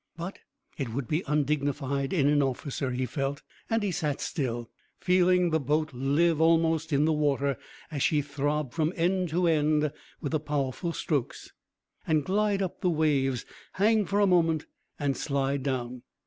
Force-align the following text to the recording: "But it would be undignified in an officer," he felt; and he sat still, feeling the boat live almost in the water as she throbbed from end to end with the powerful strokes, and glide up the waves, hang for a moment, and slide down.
"But 0.17 0.39
it 0.79 0.89
would 0.95 1.07
be 1.07 1.23
undignified 1.27 2.11
in 2.11 2.25
an 2.27 2.41
officer," 2.41 2.89
he 2.89 3.05
felt; 3.05 3.43
and 3.69 3.83
he 3.83 3.91
sat 3.91 4.19
still, 4.19 4.71
feeling 4.99 5.51
the 5.51 5.59
boat 5.59 5.93
live 5.93 6.41
almost 6.41 6.91
in 6.91 7.05
the 7.05 7.13
water 7.13 7.55
as 7.91 8.01
she 8.01 8.23
throbbed 8.23 8.73
from 8.73 8.93
end 8.95 9.29
to 9.29 9.45
end 9.45 9.91
with 10.19 10.31
the 10.31 10.39
powerful 10.39 10.91
strokes, 10.91 11.51
and 12.07 12.25
glide 12.25 12.63
up 12.63 12.81
the 12.81 12.89
waves, 12.89 13.45
hang 13.73 14.07
for 14.07 14.19
a 14.19 14.25
moment, 14.25 14.65
and 14.97 15.15
slide 15.15 15.61
down. 15.61 16.01